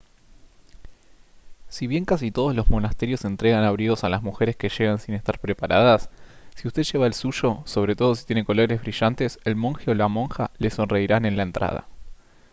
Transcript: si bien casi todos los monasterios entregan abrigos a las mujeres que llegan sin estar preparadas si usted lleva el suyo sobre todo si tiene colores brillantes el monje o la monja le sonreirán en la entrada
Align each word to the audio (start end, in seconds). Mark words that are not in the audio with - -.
si 1.67 1.85
bien 1.85 2.05
casi 2.05 2.31
todos 2.31 2.55
los 2.55 2.71
monasterios 2.71 3.23
entregan 3.23 3.63
abrigos 3.63 4.03
a 4.03 4.09
las 4.09 4.23
mujeres 4.23 4.55
que 4.55 4.67
llegan 4.69 4.97
sin 4.97 5.13
estar 5.13 5.37
preparadas 5.37 6.09
si 6.55 6.67
usted 6.67 6.81
lleva 6.81 7.05
el 7.05 7.13
suyo 7.13 7.59
sobre 7.65 7.95
todo 7.95 8.15
si 8.15 8.25
tiene 8.25 8.43
colores 8.43 8.81
brillantes 8.81 9.37
el 9.45 9.55
monje 9.55 9.91
o 9.91 9.93
la 9.93 10.07
monja 10.07 10.49
le 10.57 10.71
sonreirán 10.71 11.25
en 11.25 11.37
la 11.37 11.43
entrada 11.43 11.85